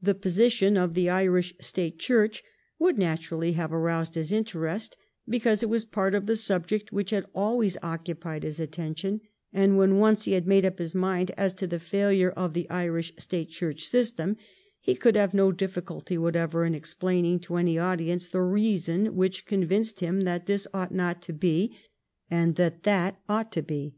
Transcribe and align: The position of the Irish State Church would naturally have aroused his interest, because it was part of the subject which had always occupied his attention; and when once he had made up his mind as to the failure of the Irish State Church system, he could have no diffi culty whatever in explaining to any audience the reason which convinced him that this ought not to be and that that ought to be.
The 0.00 0.14
position 0.14 0.76
of 0.76 0.94
the 0.94 1.08
Irish 1.10 1.52
State 1.60 1.98
Church 1.98 2.44
would 2.78 2.98
naturally 3.00 3.54
have 3.54 3.72
aroused 3.72 4.14
his 4.14 4.30
interest, 4.30 4.96
because 5.28 5.60
it 5.60 5.68
was 5.68 5.84
part 5.84 6.14
of 6.14 6.26
the 6.26 6.36
subject 6.36 6.92
which 6.92 7.10
had 7.10 7.26
always 7.34 7.76
occupied 7.82 8.44
his 8.44 8.60
attention; 8.60 9.22
and 9.52 9.76
when 9.76 9.98
once 9.98 10.24
he 10.24 10.34
had 10.34 10.46
made 10.46 10.64
up 10.64 10.78
his 10.78 10.94
mind 10.94 11.32
as 11.36 11.52
to 11.54 11.66
the 11.66 11.80
failure 11.80 12.30
of 12.30 12.54
the 12.54 12.70
Irish 12.70 13.12
State 13.18 13.48
Church 13.48 13.88
system, 13.88 14.36
he 14.78 14.94
could 14.94 15.16
have 15.16 15.34
no 15.34 15.50
diffi 15.50 15.82
culty 15.82 16.16
whatever 16.16 16.64
in 16.64 16.72
explaining 16.72 17.40
to 17.40 17.56
any 17.56 17.76
audience 17.76 18.28
the 18.28 18.42
reason 18.42 19.16
which 19.16 19.46
convinced 19.46 19.98
him 19.98 20.20
that 20.20 20.46
this 20.46 20.68
ought 20.72 20.94
not 20.94 21.20
to 21.22 21.32
be 21.32 21.76
and 22.30 22.54
that 22.54 22.84
that 22.84 23.20
ought 23.28 23.50
to 23.50 23.62
be. 23.64 23.96